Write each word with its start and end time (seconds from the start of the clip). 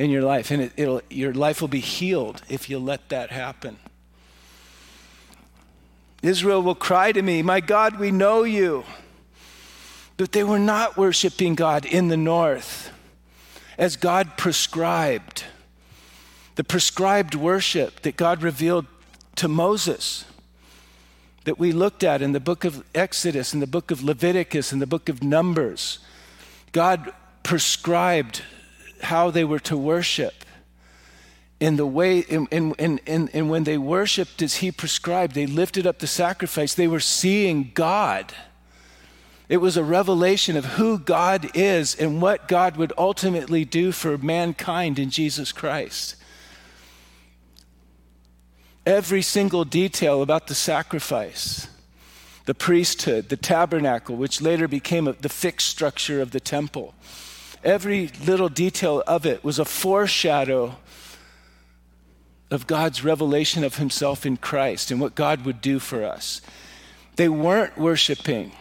in 0.00 0.08
your 0.08 0.22
life, 0.22 0.50
and 0.50 0.62
it, 0.62 0.72
it'll, 0.78 1.02
your 1.10 1.34
life 1.34 1.60
will 1.60 1.68
be 1.68 1.80
healed 1.80 2.40
if 2.48 2.70
you 2.70 2.78
let 2.78 3.10
that 3.10 3.28
happen. 3.28 3.76
Israel 6.22 6.62
will 6.62 6.74
cry 6.74 7.12
to 7.12 7.20
me, 7.20 7.42
My 7.42 7.60
God, 7.60 7.98
we 7.98 8.10
know 8.10 8.42
you. 8.42 8.84
But 10.16 10.32
they 10.32 10.42
were 10.42 10.58
not 10.58 10.96
worshiping 10.96 11.54
God 11.54 11.84
in 11.84 12.08
the 12.08 12.16
north 12.16 12.90
as 13.76 13.96
God 13.96 14.38
prescribed. 14.38 15.44
The 16.54 16.64
prescribed 16.64 17.34
worship 17.34 18.00
that 18.00 18.16
God 18.16 18.42
revealed 18.42 18.86
to 19.36 19.48
Moses, 19.48 20.24
that 21.44 21.58
we 21.58 21.72
looked 21.72 22.02
at 22.02 22.22
in 22.22 22.32
the 22.32 22.40
book 22.40 22.64
of 22.64 22.84
Exodus, 22.94 23.52
in 23.52 23.60
the 23.60 23.66
book 23.66 23.90
of 23.90 24.02
Leviticus, 24.02 24.72
in 24.72 24.78
the 24.78 24.86
book 24.86 25.10
of 25.10 25.22
Numbers. 25.22 25.98
God 26.72 27.12
prescribed 27.42 28.42
how 29.02 29.30
they 29.30 29.44
were 29.44 29.60
to 29.60 29.76
worship. 29.76 30.44
In 31.58 31.76
the 31.76 31.86
way 31.86 32.20
in, 32.20 32.46
in, 32.50 32.74
in, 32.78 33.28
in, 33.28 33.48
when 33.48 33.64
they 33.64 33.76
worshiped 33.76 34.40
as 34.40 34.56
he 34.56 34.72
prescribed 34.72 35.34
they 35.34 35.46
lifted 35.46 35.86
up 35.86 35.98
the 35.98 36.06
sacrifice. 36.06 36.74
They 36.74 36.88
were 36.88 37.00
seeing 37.00 37.72
god. 37.74 38.32
It 39.48 39.58
was 39.58 39.76
a 39.76 39.84
revelation 39.84 40.56
of 40.56 40.64
who 40.64 40.98
god 40.98 41.50
is 41.54 41.94
and 41.94 42.22
what 42.22 42.48
god 42.48 42.76
would 42.76 42.92
ultimately 42.96 43.64
do 43.64 43.92
for 43.92 44.16
mankind 44.16 44.98
in 44.98 45.10
jesus 45.10 45.52
christ. 45.52 46.16
Every 48.86 49.22
single 49.22 49.64
detail 49.64 50.22
about 50.22 50.46
the 50.46 50.54
sacrifice 50.54 51.68
the 52.46 52.54
priesthood 52.54 53.28
the 53.28 53.36
tabernacle 53.36 54.16
which 54.16 54.40
later 54.40 54.66
became 54.66 55.04
the 55.20 55.28
fixed 55.28 55.68
structure 55.68 56.20
of 56.20 56.32
the 56.32 56.40
temple 56.40 56.94
every 57.64 58.08
little 58.24 58.48
detail 58.48 59.02
of 59.06 59.26
it 59.26 59.44
was 59.44 59.58
a 59.58 59.64
foreshadow 59.64 60.76
of 62.50 62.66
God's 62.66 63.04
revelation 63.04 63.62
of 63.62 63.76
himself 63.76 64.26
in 64.26 64.36
Christ 64.36 64.90
and 64.90 65.00
what 65.00 65.14
God 65.14 65.44
would 65.44 65.60
do 65.60 65.78
for 65.78 66.04
us. 66.04 66.40
They 67.16 67.28
weren't 67.28 67.78
worshiping 67.78 68.52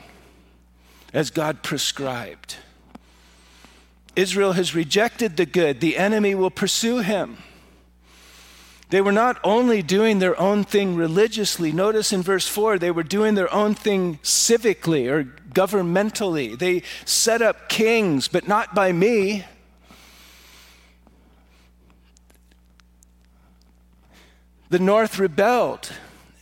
as 1.13 1.31
God 1.31 1.63
prescribed. 1.63 2.57
Israel 4.15 4.53
has 4.53 4.75
rejected 4.75 5.37
the 5.37 5.45
good, 5.45 5.79
the 5.79 5.97
enemy 5.97 6.35
will 6.35 6.51
pursue 6.51 6.99
him. 6.99 7.37
They 8.89 9.01
were 9.01 9.11
not 9.11 9.39
only 9.43 9.83
doing 9.83 10.17
their 10.19 10.39
own 10.39 10.63
thing 10.63 10.95
religiously, 10.95 11.71
notice 11.71 12.11
in 12.11 12.23
verse 12.23 12.47
4, 12.47 12.79
they 12.79 12.89
were 12.91 13.03
doing 13.03 13.35
their 13.35 13.53
own 13.53 13.75
thing 13.75 14.17
civically 14.23 15.07
or 15.07 15.25
governmentally. 15.53 16.57
They 16.57 16.83
set 17.05 17.41
up 17.41 17.69
kings, 17.69 18.27
but 18.27 18.47
not 18.47 18.73
by 18.73 18.91
me. 18.91 19.45
the 24.69 24.79
north 24.79 25.19
rebelled 25.19 25.91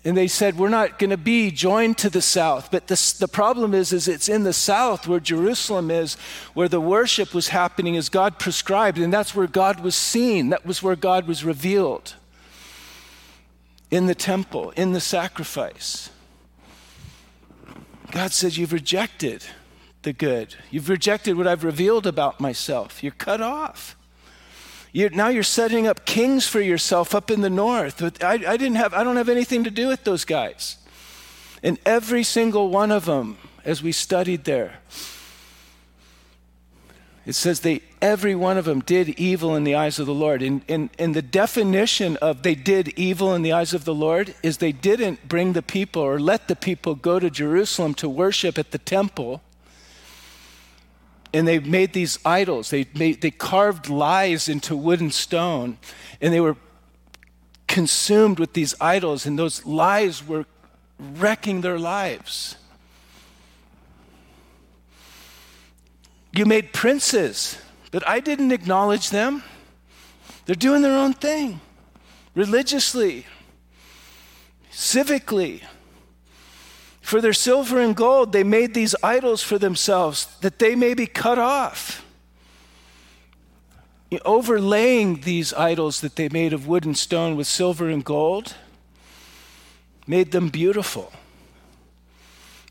and 0.04 0.16
they 0.16 0.28
said 0.28 0.58
we're 0.58 0.70
not 0.70 1.00
going 1.00 1.10
to 1.10 1.18
be 1.18 1.50
joined 1.50 1.98
to 1.98 2.10
the 2.10 2.22
south 2.22 2.70
but 2.72 2.88
this, 2.88 3.14
the 3.14 3.28
problem 3.28 3.74
is 3.74 3.92
is 3.92 4.08
it's 4.08 4.30
in 4.30 4.44
the 4.44 4.54
south 4.54 5.08
where 5.08 5.20
jerusalem 5.20 5.90
is 5.90 6.16
where 6.54 6.68
the 6.68 6.82
worship 6.82 7.34
was 7.34 7.50
happening 7.50 7.96
as 7.96 8.10
god 8.10 8.38
prescribed 8.38 8.98
and 8.98 9.12
that's 9.12 9.34
where 9.34 9.48
god 9.48 9.80
was 9.80 9.96
seen 9.96 10.50
that 10.50 10.66
was 10.66 10.84
where 10.84 10.96
god 10.96 11.28
was 11.28 11.44
revealed 11.44 12.16
in 13.90 14.08
the 14.08 14.16
temple 14.16 14.72
in 14.72 14.92
the 14.94 15.00
sacrifice 15.00 16.10
god 18.12 18.32
says 18.32 18.58
you've 18.58 18.74
rejected 18.74 19.44
the 20.04 20.14
good 20.14 20.56
you've 20.72 20.90
rejected 20.90 21.38
what 21.38 21.48
i've 21.48 21.64
revealed 21.64 22.08
about 22.08 22.40
myself 22.40 23.04
you're 23.04 23.12
cut 23.12 23.42
off 23.42 23.98
you're, 24.98 25.10
now 25.12 25.28
you're 25.28 25.44
setting 25.44 25.86
up 25.86 26.06
kings 26.06 26.48
for 26.48 26.60
yourself 26.60 27.14
up 27.14 27.30
in 27.30 27.42
the 27.42 27.52
north. 27.52 28.02
I, 28.24 28.32
I, 28.32 28.58
didn't 28.58 28.76
have, 28.76 28.96
I 28.96 29.04
don't 29.04 29.18
have 29.18 29.30
anything 29.30 29.64
to 29.66 29.70
do 29.70 29.88
with 29.88 30.04
those 30.06 30.26
guys. 30.26 30.78
And 31.62 31.78
every 31.86 32.24
single 32.24 32.70
one 32.70 32.92
of 32.92 33.06
them, 33.06 33.38
as 33.64 33.84
we 33.84 33.92
studied 33.92 34.46
there, 34.46 34.80
it 37.28 37.36
says 37.36 37.60
they 37.60 37.82
every 38.02 38.34
one 38.34 38.58
of 38.58 38.66
them 38.66 38.80
did 38.80 39.10
evil 39.10 39.56
in 39.56 39.66
the 39.66 39.76
eyes 39.76 40.00
of 40.00 40.06
the 40.06 40.14
Lord. 40.14 40.42
And, 40.42 40.62
and, 40.70 40.90
and 40.98 41.14
the 41.14 41.22
definition 41.22 42.16
of 42.18 42.42
they 42.42 42.56
did 42.56 42.88
evil 42.98 43.36
in 43.36 43.42
the 43.42 43.52
eyes 43.52 43.74
of 43.74 43.86
the 43.86 43.94
Lord 43.94 44.34
is 44.42 44.58
they 44.58 44.72
didn't 44.72 45.28
bring 45.28 45.54
the 45.54 45.62
people 45.62 46.02
or 46.02 46.20
let 46.20 46.48
the 46.48 46.56
people 46.56 46.96
go 46.96 47.20
to 47.20 47.30
Jerusalem 47.30 47.94
to 47.96 48.08
worship 48.08 48.58
at 48.58 48.72
the 48.72 48.78
temple 48.78 49.42
and 51.34 51.48
they 51.48 51.60
made 51.60 51.94
these 51.94 52.18
idols. 52.26 52.70
They, 52.70 52.86
made, 52.96 53.22
they 53.22 53.32
carved 53.32 53.90
lies 53.90 54.48
into 54.48 54.76
wood 54.76 55.02
and 55.02 55.14
stone, 55.14 55.78
and 56.22 56.34
they 56.34 56.40
were 56.40 56.56
consumed 57.68 58.40
with 58.40 58.54
these 58.54 58.74
idols, 58.80 59.26
and 59.26 59.38
those 59.38 59.66
lies 59.66 60.26
were 60.26 60.46
wrecking 60.98 61.62
their 61.62 61.78
lives. 61.78 62.56
You 66.32 66.46
made 66.46 66.74
princes, 66.74 67.58
but 67.92 68.08
I 68.08 68.20
didn't 68.20 68.52
acknowledge 68.52 69.10
them. 69.10 69.44
They're 70.46 70.56
doing 70.56 70.82
their 70.82 70.98
own 70.98 71.14
thing 71.14 71.62
religiously, 72.36 73.26
civically. 74.72 75.64
For 77.02 77.20
their 77.20 77.34
silver 77.34 77.82
and 77.82 77.96
gold, 77.96 78.32
they 78.32 78.44
made 78.44 78.74
these 78.74 78.96
idols 79.02 79.42
for 79.42 79.58
themselves 79.58 80.28
that 80.42 80.60
they 80.60 80.76
may 80.76 80.94
be 80.94 81.08
cut 81.08 81.40
off. 81.40 82.06
Overlaying 84.24 85.22
these 85.22 85.54
idols 85.54 86.02
that 86.02 86.16
they 86.16 86.30
made 86.30 86.54
of 86.54 86.68
wood 86.68 86.86
and 86.86 86.98
stone 86.98 87.36
with 87.36 87.48
silver 87.48 87.90
and 87.90 88.06
gold 88.06 88.56
made 90.06 90.32
them 90.32 90.50
beautiful. 90.50 91.12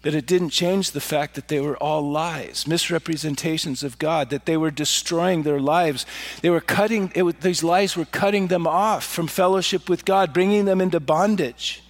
But 0.03 0.15
it 0.15 0.27
didn't 0.27 0.51
change 0.51 0.93
the 0.93 1.01
fact 1.01 1.35
that 1.35 1.49
they 1.49 1.61
were 1.61 1.77
all 1.77 2.09
lies, 2.09 2.67
misrepresentations 2.67 3.83
of 3.83 3.99
God, 3.99 4.31
that 4.31 4.47
they 4.47 4.57
were 4.57 4.71
destroying 4.71 5.43
their 5.43 5.59
lives. 5.59 6.07
They 6.43 6.51
were 6.51 6.61
cutting, 6.61 7.13
these 7.41 7.65
lies 7.65 7.97
were 7.97 8.05
cutting 8.05 8.47
them 8.47 8.67
off 8.67 9.05
from 9.05 9.27
fellowship 9.27 9.89
with 9.89 10.05
God, 10.05 10.33
bringing 10.33 10.65
them 10.65 10.81
into 10.81 11.01
bondage. 11.01 11.83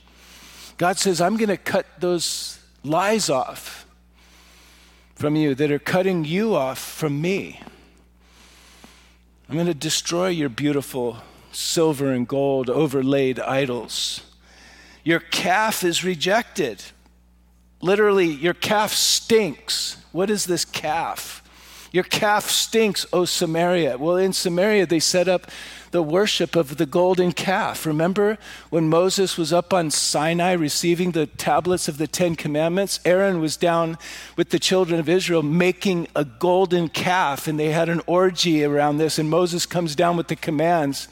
God 0.79 0.99
says, 0.99 1.21
I'm 1.21 1.37
going 1.37 1.49
to 1.49 1.57
cut 1.57 1.87
those 1.99 2.59
lies 2.85 3.29
off 3.29 3.87
from 5.15 5.35
you 5.35 5.55
that 5.55 5.71
are 5.71 5.79
cutting 5.79 6.25
you 6.25 6.55
off 6.55 6.79
from 6.79 7.21
me. 7.21 7.61
I'm 9.49 9.55
going 9.55 9.67
to 9.67 9.75
destroy 9.75 10.29
your 10.29 10.49
beautiful 10.49 11.19
silver 11.53 12.13
and 12.13 12.27
gold 12.27 12.69
overlaid 12.69 13.41
idols. 13.41 14.21
Your 15.05 15.21
calf 15.21 15.85
is 15.85 16.05
rejected. 16.05 16.83
Literally, 17.81 18.27
your 18.27 18.55
calf 18.55 18.93
stinks. 18.93 19.99
What 20.13 20.31
is 20.31 20.47
this 20.47 20.65
calf? 20.65 21.43
Your 21.93 22.05
calf 22.05 22.51
stinks, 22.51 23.07
O 23.13 23.25
Samaria. 23.25 23.97
Well, 23.97 24.17
in 24.17 24.33
Samaria, 24.33 24.87
they 24.87 24.99
set 24.99 25.29
up 25.29 25.51
the 25.93 26.03
worship 26.03 26.57
of 26.57 26.77
the 26.77 26.85
golden 26.85 27.33
calf. 27.33 27.87
Remember 27.87 28.39
when 28.71 28.89
Moses 28.89 29.39
was 29.39 29.53
up 29.53 29.73
on 29.73 29.91
Sinai 29.91 30.53
receiving 30.53 31.13
the 31.13 31.27
tablets 31.27 31.89
of 31.89 31.97
the 31.97 32.07
Ten 32.07 32.35
Commandments? 32.35 33.01
Aaron 33.05 33.41
was 33.41 33.57
down 33.57 33.97
with 34.37 34.51
the 34.51 34.59
children 34.59 35.01
of 35.01 35.09
Israel 35.09 35.43
making 35.43 36.09
a 36.15 36.25
golden 36.25 36.89
calf, 36.89 37.47
and 37.47 37.59
they 37.59 37.71
had 37.71 37.89
an 37.89 38.03
orgy 38.07 38.65
around 38.65 38.99
this. 38.99 39.19
And 39.19 39.31
Moses 39.31 39.65
comes 39.65 39.95
down 39.95 40.17
with 40.17 40.29
the 40.29 40.37
commands, 40.37 41.09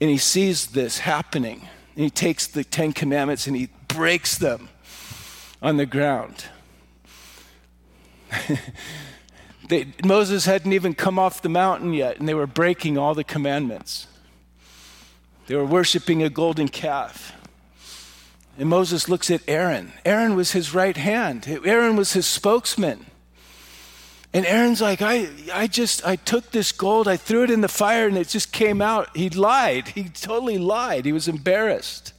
and 0.00 0.10
he 0.10 0.18
sees 0.18 0.68
this 0.68 0.98
happening. 0.98 1.68
And 1.94 2.04
he 2.04 2.10
takes 2.10 2.46
the 2.46 2.64
Ten 2.64 2.92
Commandments 2.92 3.46
and 3.46 3.54
he 3.54 3.68
breaks 3.86 4.38
them 4.38 4.70
on 5.62 5.76
the 5.76 5.86
ground. 5.86 6.46
They, 9.70 9.86
Moses 10.04 10.46
hadn't 10.46 10.72
even 10.72 10.94
come 10.94 11.16
off 11.16 11.42
the 11.42 11.48
mountain 11.48 11.94
yet, 11.94 12.18
and 12.18 12.28
they 12.28 12.34
were 12.34 12.48
breaking 12.48 12.98
all 12.98 13.14
the 13.14 13.22
commandments. 13.22 14.08
They 15.46 15.54
were 15.54 15.64
worshiping 15.64 16.24
a 16.24 16.28
golden 16.28 16.66
calf. 16.66 17.32
And 18.58 18.68
Moses 18.68 19.08
looks 19.08 19.30
at 19.30 19.42
Aaron. 19.46 19.92
Aaron 20.04 20.34
was 20.34 20.50
his 20.52 20.74
right 20.74 20.96
hand, 20.96 21.46
Aaron 21.64 21.94
was 21.94 22.12
his 22.14 22.26
spokesman. 22.26 23.06
And 24.32 24.44
Aaron's 24.46 24.80
like, 24.80 25.02
I, 25.02 25.28
I 25.52 25.66
just, 25.68 26.04
I 26.06 26.16
took 26.16 26.50
this 26.50 26.72
gold, 26.72 27.06
I 27.08 27.16
threw 27.16 27.44
it 27.44 27.50
in 27.50 27.62
the 27.62 27.68
fire, 27.68 28.06
and 28.08 28.18
it 28.18 28.28
just 28.28 28.52
came 28.52 28.80
out. 28.80 29.16
He 29.16 29.28
lied. 29.28 29.88
He 29.88 30.04
totally 30.04 30.58
lied. 30.58 31.04
He 31.04 31.12
was 31.12 31.26
embarrassed. 31.26 32.12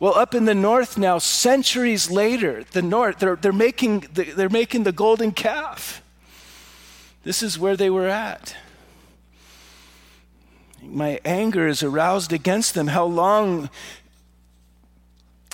Well, 0.00 0.14
up 0.14 0.34
in 0.34 0.44
the 0.44 0.54
north 0.54 0.96
now, 0.96 1.18
centuries 1.18 2.10
later, 2.10 2.64
the 2.72 2.82
north, 2.82 3.18
they're, 3.18 3.36
they're, 3.36 3.52
making, 3.52 4.00
the, 4.12 4.24
they're 4.24 4.48
making 4.48 4.84
the 4.84 4.92
golden 4.92 5.32
calf. 5.32 6.02
This 7.24 7.42
is 7.42 7.58
where 7.58 7.76
they 7.76 7.90
were 7.90 8.06
at. 8.06 8.54
My 10.80 11.20
anger 11.24 11.66
is 11.66 11.82
aroused 11.82 12.32
against 12.32 12.74
them. 12.74 12.86
How 12.88 13.04
long 13.04 13.70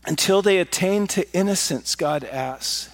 until 0.07 0.43
they 0.43 0.59
attain 0.59 1.07
to 1.09 1.31
innocence, 1.33 1.95
God 1.95 2.25
asks. 2.25 2.91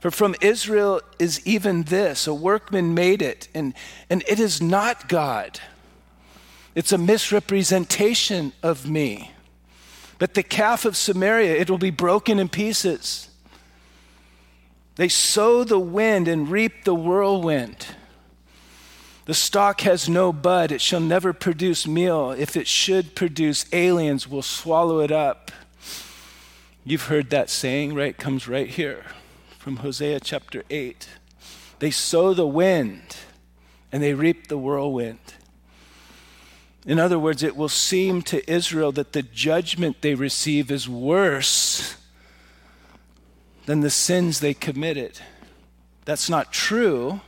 For 0.00 0.10
from 0.10 0.34
Israel 0.40 1.00
is 1.18 1.44
even 1.46 1.84
this 1.84 2.26
a 2.26 2.34
workman 2.34 2.94
made 2.94 3.22
it, 3.22 3.48
and, 3.54 3.74
and 4.08 4.22
it 4.28 4.38
is 4.38 4.62
not 4.62 5.08
God. 5.08 5.58
It's 6.74 6.92
a 6.92 6.98
misrepresentation 6.98 8.52
of 8.62 8.88
me. 8.88 9.33
But 10.18 10.34
the 10.34 10.42
calf 10.42 10.84
of 10.84 10.96
Samaria, 10.96 11.54
it 11.56 11.68
will 11.68 11.78
be 11.78 11.90
broken 11.90 12.38
in 12.38 12.48
pieces. 12.48 13.28
They 14.96 15.08
sow 15.08 15.64
the 15.64 15.78
wind 15.78 16.28
and 16.28 16.48
reap 16.48 16.84
the 16.84 16.94
whirlwind. 16.94 17.86
The 19.26 19.34
stalk 19.34 19.80
has 19.80 20.08
no 20.08 20.32
bud, 20.32 20.70
it 20.70 20.80
shall 20.80 21.00
never 21.00 21.32
produce 21.32 21.86
meal. 21.86 22.30
If 22.30 22.56
it 22.56 22.68
should 22.68 23.16
produce, 23.16 23.66
aliens 23.72 24.28
will 24.28 24.42
swallow 24.42 25.00
it 25.00 25.10
up. 25.10 25.50
You've 26.84 27.06
heard 27.06 27.30
that 27.30 27.48
saying, 27.48 27.94
right? 27.94 28.16
Comes 28.16 28.46
right 28.46 28.68
here 28.68 29.04
from 29.58 29.76
Hosea 29.76 30.20
chapter 30.20 30.62
8. 30.68 31.08
They 31.78 31.90
sow 31.90 32.34
the 32.34 32.46
wind 32.46 33.16
and 33.90 34.02
they 34.02 34.12
reap 34.12 34.48
the 34.48 34.58
whirlwind. 34.58 35.18
In 36.86 36.98
other 36.98 37.18
words, 37.18 37.42
it 37.42 37.56
will 37.56 37.70
seem 37.70 38.20
to 38.22 38.50
Israel 38.50 38.92
that 38.92 39.12
the 39.12 39.22
judgment 39.22 40.02
they 40.02 40.14
receive 40.14 40.70
is 40.70 40.88
worse 40.88 41.96
than 43.64 43.80
the 43.80 43.90
sins 43.90 44.40
they 44.40 44.52
committed. 44.52 45.18
That's 46.04 46.28
not 46.28 46.52
true, 46.52 47.20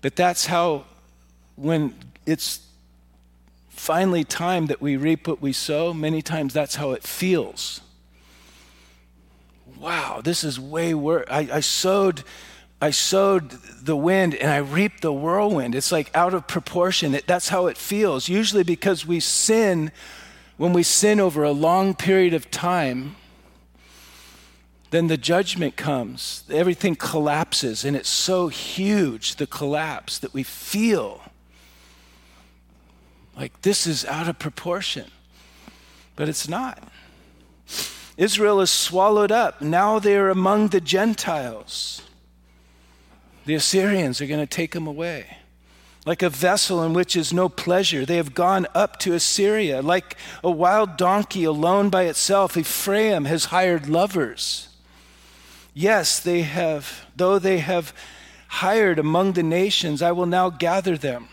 but 0.00 0.16
that's 0.16 0.46
how, 0.46 0.84
when 1.56 1.94
it's 2.24 2.66
finally 3.68 4.24
time 4.24 4.66
that 4.66 4.80
we 4.80 4.96
reap 4.96 5.28
what 5.28 5.42
we 5.42 5.52
sow, 5.52 5.92
many 5.92 6.22
times 6.22 6.54
that's 6.54 6.76
how 6.76 6.92
it 6.92 7.02
feels. 7.02 7.82
Wow, 9.78 10.22
this 10.24 10.42
is 10.42 10.58
way 10.58 10.94
worse. 10.94 11.26
I, 11.30 11.48
I 11.52 11.60
sowed 11.60 12.24
I 12.80 12.90
sowed 12.90 13.50
the 13.50 13.96
wind 13.96 14.34
and 14.34 14.50
I 14.50 14.58
reaped 14.58 15.00
the 15.00 15.12
whirlwind. 15.12 15.74
It's 15.74 15.90
like 15.90 16.10
out 16.14 16.34
of 16.34 16.46
proportion. 16.46 17.14
It, 17.14 17.26
that's 17.26 17.48
how 17.48 17.66
it 17.66 17.78
feels. 17.78 18.28
Usually, 18.28 18.62
because 18.62 19.06
we 19.06 19.20
sin, 19.20 19.92
when 20.56 20.72
we 20.72 20.82
sin 20.82 21.18
over 21.18 21.42
a 21.42 21.52
long 21.52 21.94
period 21.94 22.34
of 22.34 22.50
time, 22.50 23.16
then 24.90 25.06
the 25.06 25.16
judgment 25.16 25.76
comes. 25.76 26.44
Everything 26.50 26.94
collapses, 26.94 27.84
and 27.84 27.96
it's 27.96 28.08
so 28.08 28.48
huge, 28.48 29.36
the 29.36 29.46
collapse, 29.46 30.18
that 30.18 30.32
we 30.32 30.42
feel 30.42 31.22
like 33.36 33.62
this 33.62 33.86
is 33.86 34.04
out 34.04 34.28
of 34.28 34.38
proportion. 34.38 35.10
But 36.14 36.28
it's 36.28 36.48
not. 36.48 36.82
Israel 38.16 38.60
is 38.60 38.70
swallowed 38.70 39.32
up. 39.32 39.60
Now 39.60 39.98
they're 39.98 40.30
among 40.30 40.68
the 40.68 40.80
Gentiles. 40.80 42.02
The 43.46 43.54
Assyrians 43.54 44.20
are 44.20 44.26
going 44.26 44.40
to 44.40 44.46
take 44.46 44.72
them 44.72 44.86
away. 44.86 45.38
Like 46.04 46.22
a 46.22 46.30
vessel 46.30 46.82
in 46.82 46.92
which 46.92 47.16
is 47.16 47.32
no 47.32 47.48
pleasure, 47.48 48.04
they 48.04 48.16
have 48.16 48.34
gone 48.34 48.66
up 48.74 48.98
to 49.00 49.14
Assyria. 49.14 49.82
Like 49.82 50.16
a 50.44 50.50
wild 50.50 50.96
donkey 50.96 51.44
alone 51.44 51.88
by 51.88 52.04
itself, 52.04 52.56
Ephraim 52.56 53.24
has 53.24 53.46
hired 53.46 53.88
lovers. 53.88 54.68
Yes, 55.74 56.20
they 56.20 56.42
have, 56.42 57.06
though 57.16 57.38
they 57.38 57.58
have 57.58 57.92
hired 58.48 58.98
among 58.98 59.32
the 59.32 59.42
nations, 59.42 60.02
I 60.02 60.12
will 60.12 60.26
now 60.26 60.50
gather 60.50 60.96
them. 60.96 61.28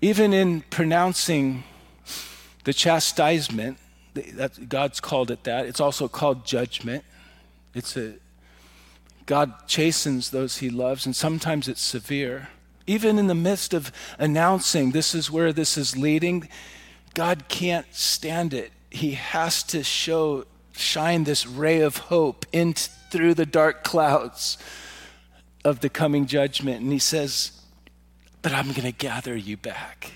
Even 0.00 0.32
in 0.32 0.62
pronouncing 0.62 1.64
the 2.64 2.72
chastisement, 2.72 3.78
God's 4.68 5.00
called 5.00 5.30
it 5.30 5.44
that, 5.44 5.66
it's 5.66 5.80
also 5.80 6.08
called 6.08 6.44
judgment. 6.44 7.04
It's 7.74 7.96
a 7.96 8.14
God 9.26 9.66
chastens 9.66 10.30
those 10.30 10.58
he 10.58 10.70
loves, 10.70 11.06
and 11.06 11.14
sometimes 11.14 11.68
it's 11.68 11.80
severe. 11.80 12.48
Even 12.86 13.18
in 13.18 13.28
the 13.28 13.34
midst 13.34 13.72
of 13.74 13.92
announcing 14.18 14.90
this 14.90 15.14
is 15.14 15.30
where 15.30 15.52
this 15.52 15.76
is 15.78 15.96
leading, 15.96 16.48
God 17.14 17.48
can't 17.48 17.86
stand 17.92 18.52
it. 18.52 18.72
He 18.90 19.12
has 19.12 19.62
to 19.64 19.84
show, 19.84 20.44
shine 20.72 21.24
this 21.24 21.46
ray 21.46 21.80
of 21.80 21.96
hope 21.96 22.46
in 22.52 22.74
through 22.74 23.34
the 23.34 23.46
dark 23.46 23.84
clouds 23.84 24.58
of 25.64 25.80
the 25.80 25.88
coming 25.88 26.26
judgment. 26.26 26.82
And 26.82 26.92
he 26.92 26.98
says, 26.98 27.52
But 28.40 28.52
I'm 28.52 28.68
going 28.68 28.82
to 28.82 28.92
gather 28.92 29.36
you 29.36 29.56
back. 29.56 30.12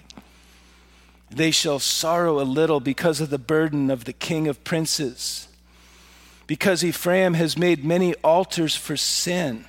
They 1.31 1.51
shall 1.51 1.79
sorrow 1.79 2.41
a 2.41 2.45
little 2.45 2.81
because 2.81 3.21
of 3.21 3.31
the 3.31 3.39
burden 3.39 3.91
of 3.91 4.05
the 4.05 4.13
king 4.13 4.49
of 4.49 4.65
princes 4.65 5.49
because 6.47 6.85
Ephraim 6.85 7.35
has 7.35 7.59
made 7.59 7.85
many 7.85 8.15
altars 8.17 8.77
for 8.77 8.97
sin. 8.97 9.65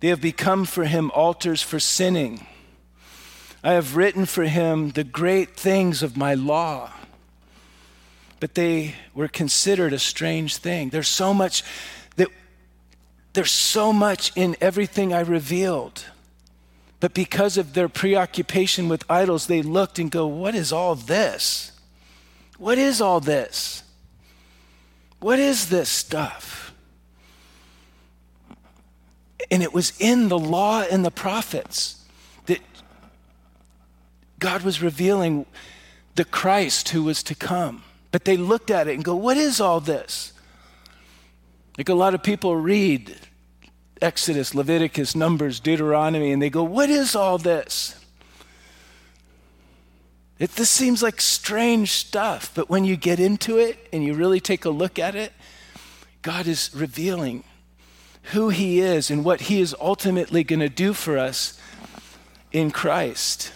They 0.00 0.08
have 0.08 0.20
become 0.20 0.64
for 0.64 0.84
him 0.84 1.10
altars 1.12 1.62
for 1.62 1.80
sinning. 1.80 2.46
I 3.62 3.72
have 3.72 3.96
written 3.96 4.24
for 4.24 4.44
him 4.44 4.90
the 4.90 5.04
great 5.04 5.56
things 5.56 6.02
of 6.02 6.16
my 6.16 6.34
law. 6.34 6.92
But 8.40 8.54
they 8.54 8.94
were 9.14 9.28
considered 9.28 9.92
a 9.92 9.98
strange 9.98 10.58
thing. 10.58 10.90
There's 10.90 11.08
so 11.08 11.34
much 11.34 11.64
that 12.16 12.28
there's 13.32 13.50
so 13.50 13.92
much 13.92 14.32
in 14.36 14.56
everything 14.60 15.12
I 15.12 15.20
revealed. 15.20 16.04
But 17.00 17.14
because 17.14 17.56
of 17.56 17.74
their 17.74 17.88
preoccupation 17.88 18.88
with 18.88 19.08
idols, 19.10 19.46
they 19.46 19.62
looked 19.62 19.98
and 19.98 20.10
go, 20.10 20.26
What 20.26 20.54
is 20.54 20.72
all 20.72 20.94
this? 20.94 21.72
What 22.58 22.78
is 22.78 23.00
all 23.00 23.20
this? 23.20 23.77
What 25.20 25.38
is 25.38 25.68
this 25.68 25.88
stuff? 25.88 26.72
And 29.50 29.62
it 29.62 29.72
was 29.72 29.92
in 29.98 30.28
the 30.28 30.38
law 30.38 30.82
and 30.82 31.04
the 31.04 31.10
prophets 31.10 32.04
that 32.46 32.60
God 34.38 34.62
was 34.62 34.82
revealing 34.82 35.46
the 36.14 36.24
Christ 36.24 36.90
who 36.90 37.02
was 37.02 37.22
to 37.24 37.34
come. 37.34 37.82
But 38.10 38.24
they 38.24 38.36
looked 38.36 38.70
at 38.70 38.88
it 38.88 38.94
and 38.94 39.04
go, 39.04 39.14
What 39.14 39.36
is 39.36 39.60
all 39.60 39.80
this? 39.80 40.32
Like 41.76 41.88
a 41.88 41.94
lot 41.94 42.14
of 42.14 42.22
people 42.22 42.56
read 42.56 43.16
Exodus, 44.00 44.54
Leviticus, 44.54 45.14
Numbers, 45.14 45.60
Deuteronomy, 45.60 46.32
and 46.32 46.40
they 46.40 46.50
go, 46.50 46.62
What 46.62 46.90
is 46.90 47.14
all 47.14 47.38
this? 47.38 47.94
It, 50.38 50.52
this 50.52 50.70
seems 50.70 51.02
like 51.02 51.20
strange 51.20 51.92
stuff, 51.92 52.52
but 52.54 52.70
when 52.70 52.84
you 52.84 52.96
get 52.96 53.18
into 53.18 53.58
it 53.58 53.88
and 53.92 54.04
you 54.04 54.14
really 54.14 54.40
take 54.40 54.64
a 54.64 54.70
look 54.70 54.98
at 54.98 55.16
it, 55.16 55.32
God 56.22 56.46
is 56.46 56.70
revealing 56.74 57.42
who 58.32 58.50
He 58.50 58.80
is 58.80 59.10
and 59.10 59.24
what 59.24 59.42
He 59.42 59.60
is 59.60 59.74
ultimately 59.80 60.44
going 60.44 60.60
to 60.60 60.68
do 60.68 60.92
for 60.92 61.18
us 61.18 61.58
in 62.52 62.70
Christ. 62.70 63.52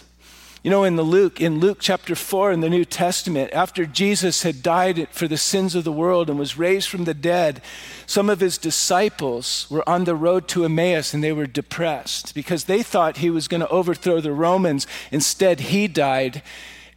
You 0.61 0.71
know, 0.71 0.85
in 0.85 0.95
the 0.95 1.03
Luke, 1.03 1.41
in 1.41 1.59
Luke 1.59 1.79
chapter 1.81 2.15
4 2.15 2.53
in 2.53 2.61
the 2.61 2.69
New 2.69 2.85
Testament, 2.85 3.51
after 3.51 3.85
Jesus 3.85 4.43
had 4.43 4.63
died 4.63 5.09
for 5.11 5.27
the 5.27 5.37
sins 5.37 5.75
of 5.75 5.83
the 5.83 5.91
world 5.91 6.29
and 6.29 6.39
was 6.39 6.57
raised 6.57 6.87
from 6.87 7.03
the 7.03 7.13
dead, 7.13 7.61
some 8.05 8.29
of 8.29 8.39
his 8.39 8.57
disciples 8.57 9.67
were 9.69 9.87
on 9.87 10.05
the 10.05 10.15
road 10.15 10.47
to 10.49 10.63
Emmaus 10.63 11.13
and 11.13 11.21
they 11.21 11.33
were 11.33 11.47
depressed 11.47 12.33
because 12.33 12.63
they 12.63 12.81
thought 12.81 13.17
he 13.17 13.29
was 13.29 13.49
going 13.49 13.59
to 13.59 13.67
overthrow 13.67 14.21
the 14.21 14.31
Romans. 14.31 14.87
Instead, 15.11 15.59
he 15.59 15.87
died 15.89 16.41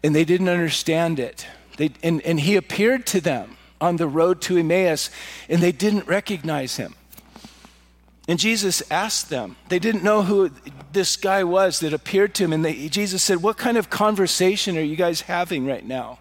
and 0.03 0.15
they 0.15 0.25
didn't 0.25 0.49
understand 0.49 1.19
it. 1.19 1.47
They, 1.77 1.91
and, 2.03 2.23
and 2.23 2.41
he 2.41 2.57
appeared 2.57 3.07
to 3.09 3.21
them 3.21 3.57
on 3.81 3.97
the 3.97 4.09
road 4.09 4.41
to 4.43 4.57
Emmaus 4.57 5.11
and 5.49 5.63
they 5.63 5.73
didn't 5.73 6.07
recognize 6.07 6.77
him. 6.77 6.95
And 8.29 8.39
Jesus 8.39 8.83
asked 8.91 9.31
them, 9.31 9.57
they 9.69 9.79
didn't 9.79 10.03
know 10.03 10.23
who 10.23 10.51
this 10.93 11.17
guy 11.17 11.45
was 11.45 11.81
that 11.81 11.93
appeared 11.93 12.35
to 12.37 12.45
him. 12.45 12.53
And 12.53 12.65
they, 12.65 12.89
Jesus 12.89 13.23
said, 13.23 13.43
What 13.43 13.57
kind 13.57 13.77
of 13.77 13.89
conversation 13.89 14.77
are 14.77 14.83
you 14.83 14.97
guys 14.97 15.23
having 15.23 15.65
right 15.65 15.85
now 15.85 16.19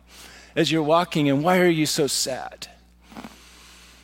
as 0.55 0.71
you're 0.71 0.83
walking? 0.83 1.29
And 1.29 1.43
why 1.43 1.59
are 1.59 1.67
you 1.67 1.87
so 1.87 2.05
sad? 2.05 2.67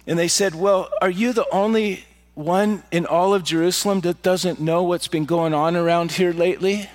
And 0.08 0.18
they 0.18 0.28
said, 0.28 0.56
Well, 0.56 0.90
are 1.00 1.12
you 1.12 1.32
the 1.32 1.48
only 1.52 2.06
one 2.34 2.82
in 2.92 3.06
all 3.06 3.36
of 3.36 3.44
Jerusalem 3.44 4.02
that 4.02 4.24
doesn't 4.24 4.60
know 4.60 4.82
what's 4.82 5.08
been 5.08 5.26
going 5.26 5.54
on 5.54 5.76
around 5.76 6.14
here 6.14 6.34
lately 6.34 6.90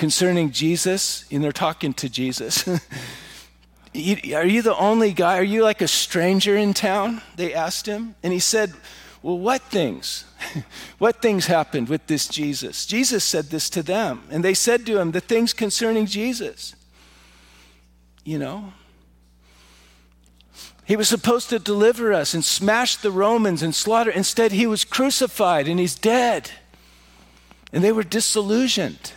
concerning 0.00 0.50
Jesus? 0.50 1.26
And 1.30 1.44
they're 1.44 1.52
talking 1.52 1.92
to 1.94 2.08
Jesus. 2.08 2.66
Are 3.94 4.46
you 4.46 4.62
the 4.62 4.76
only 4.78 5.12
guy? 5.12 5.36
Are 5.36 5.42
you 5.42 5.62
like 5.62 5.82
a 5.82 5.88
stranger 5.88 6.56
in 6.56 6.72
town? 6.72 7.20
They 7.36 7.52
asked 7.52 7.84
him. 7.84 8.14
And 8.22 8.32
he 8.32 8.38
said, 8.38 8.72
well, 9.22 9.38
what 9.38 9.60
things? 9.60 10.24
what 10.98 11.20
things 11.20 11.46
happened 11.46 11.90
with 11.90 12.06
this 12.06 12.26
Jesus? 12.26 12.86
Jesus 12.86 13.22
said 13.24 13.50
this 13.50 13.68
to 13.70 13.82
them, 13.82 14.22
and 14.30 14.42
they 14.42 14.54
said 14.54 14.86
to 14.86 14.98
him, 14.98 15.10
The 15.10 15.20
things 15.20 15.52
concerning 15.52 16.06
Jesus. 16.06 16.74
You 18.24 18.38
know? 18.38 18.72
He 20.86 20.96
was 20.96 21.08
supposed 21.08 21.50
to 21.50 21.58
deliver 21.58 22.14
us 22.14 22.32
and 22.32 22.42
smash 22.42 22.96
the 22.96 23.10
Romans 23.10 23.62
and 23.62 23.74
slaughter. 23.74 24.10
Instead, 24.10 24.52
he 24.52 24.66
was 24.66 24.84
crucified 24.84 25.68
and 25.68 25.78
he's 25.78 25.94
dead. 25.94 26.50
And 27.72 27.84
they 27.84 27.92
were 27.92 28.02
disillusioned. 28.02 29.12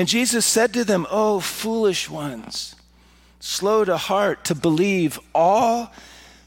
And 0.00 0.08
Jesus 0.08 0.46
said 0.46 0.72
to 0.72 0.82
them, 0.82 1.06
Oh, 1.10 1.40
foolish 1.40 2.08
ones, 2.08 2.74
slow 3.38 3.84
to 3.84 3.98
heart 3.98 4.46
to 4.46 4.54
believe 4.54 5.20
all 5.34 5.92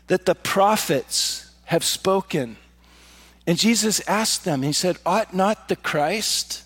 that 0.08 0.26
the 0.26 0.34
prophets 0.34 1.52
have 1.66 1.84
spoken. 1.84 2.58
And 3.46 3.60
Jesus 3.60 4.02
asked 4.08 4.44
them, 4.44 4.64
He 4.64 4.74
said, 4.74 4.98
Ought 5.06 5.36
not 5.36 5.70
the 5.70 5.76
Christ, 5.76 6.64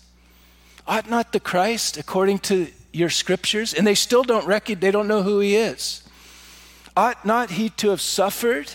ought 0.86 1.10
not 1.10 1.34
the 1.34 1.40
Christ, 1.40 1.98
according 1.98 2.38
to 2.38 2.68
your 2.90 3.10
scriptures? 3.10 3.74
And 3.74 3.86
they 3.86 3.94
still 3.94 4.22
don't 4.22 4.46
recognize, 4.46 4.80
they 4.80 4.90
don't 4.90 5.08
know 5.08 5.22
who 5.22 5.40
He 5.40 5.56
is. 5.56 6.02
Ought 6.96 7.22
not 7.22 7.50
He 7.50 7.68
to 7.68 7.90
have 7.90 8.00
suffered? 8.00 8.72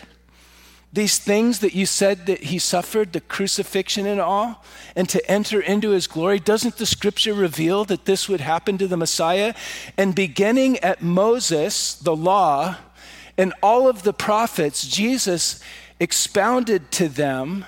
These 0.93 1.17
things 1.17 1.59
that 1.59 1.73
you 1.73 1.87
said 1.87 2.27
that 2.27 2.43
he 2.43 2.59
suffered, 2.59 3.13
the 3.13 3.19
crucifixion 3.19 4.05
and 4.05 4.21
all, 4.21 4.63
and 4.95 5.09
to 5.09 5.29
enter 5.29 5.59
into 5.59 5.89
his 5.89 6.05
glory? 6.05 6.39
Doesn't 6.39 6.77
the 6.77 6.85
scripture 6.85 7.33
reveal 7.33 7.83
that 7.85 8.05
this 8.05 8.29
would 8.29 8.41
happen 8.41 8.77
to 8.77 8.87
the 8.87 8.95
Messiah? 8.95 9.55
And 9.97 10.13
beginning 10.13 10.77
at 10.79 11.01
Moses, 11.01 11.95
the 11.95 12.15
law, 12.15 12.77
and 13.39 13.53
all 13.63 13.89
of 13.89 14.03
the 14.03 14.13
prophets, 14.13 14.87
Jesus 14.87 15.59
expounded 15.99 16.91
to 16.91 17.09
them 17.09 17.65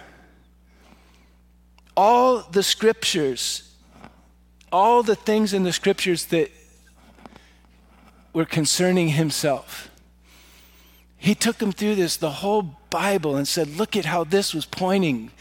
all 1.97 2.41
the 2.41 2.61
scriptures, 2.61 3.73
all 4.71 5.01
the 5.01 5.15
things 5.15 5.51
in 5.51 5.63
the 5.63 5.73
scriptures 5.73 6.25
that 6.25 6.51
were 8.33 8.45
concerning 8.45 9.09
himself. 9.09 9.89
He 11.17 11.33
took 11.33 11.57
them 11.57 11.71
through 11.71 11.95
this, 11.95 12.17
the 12.17 12.29
whole 12.29 12.77
Bible, 12.95 13.35
and 13.35 13.45
said, 13.45 13.75
Look 13.75 13.97
at 13.97 14.05
how 14.05 14.23
this 14.23 14.53
was 14.53 14.65
pointing 14.65 15.31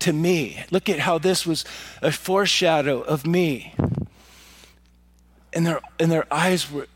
to 0.00 0.12
me. 0.12 0.64
Look 0.72 0.88
at 0.88 0.98
how 0.98 1.18
this 1.18 1.46
was 1.46 1.64
a 2.02 2.10
foreshadow 2.10 3.02
of 3.02 3.24
me. 3.24 3.72
And 5.52 5.64
their, 5.64 5.80
and 6.00 6.10
their 6.10 6.26
eyes 6.34 6.68
were, 6.72 6.88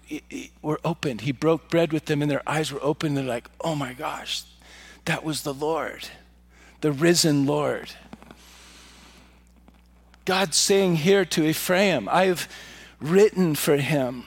were 0.61 0.81
opened. 0.85 1.21
He 1.21 1.31
broke 1.31 1.71
bread 1.71 1.93
with 1.93 2.07
them, 2.07 2.21
and 2.21 2.29
their 2.29 2.43
eyes 2.49 2.73
were 2.73 2.83
open. 2.83 3.15
They're 3.15 3.23
like, 3.23 3.49
Oh 3.61 3.77
my 3.77 3.93
gosh, 3.93 4.43
that 5.05 5.23
was 5.23 5.43
the 5.43 5.55
Lord, 5.55 6.09
the 6.81 6.91
risen 6.91 7.47
Lord. 7.47 7.93
God's 10.25 10.57
saying 10.57 10.97
here 10.97 11.25
to 11.27 11.47
Ephraim, 11.47 12.09
I've 12.11 12.49
written 13.01 13.55
for 13.55 13.77
him, 13.77 14.25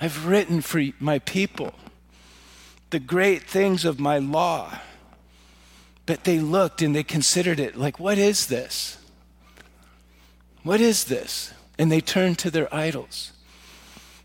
I've 0.00 0.26
written 0.26 0.62
for 0.62 0.82
my 0.98 1.20
people 1.20 1.74
the 2.90 2.98
great 2.98 3.44
things 3.44 3.84
of 3.84 4.00
my 4.00 4.18
law. 4.18 4.80
But 6.06 6.24
they 6.24 6.38
looked 6.38 6.82
and 6.82 6.94
they 6.94 7.02
considered 7.02 7.58
it 7.58 7.76
like, 7.76 7.98
what 7.98 8.16
is 8.16 8.46
this? 8.46 8.96
What 10.62 10.80
is 10.80 11.04
this? 11.04 11.52
And 11.78 11.92
they 11.92 12.00
turned 12.00 12.38
to 12.38 12.50
their 12.50 12.72
idols. 12.74 13.32